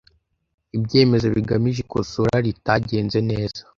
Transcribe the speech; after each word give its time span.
Ibyemezo 0.77 1.27
bigamije 1.35 1.79
ikosora 1.81 2.35
ritagenze 2.45 3.19
neza 3.29 3.61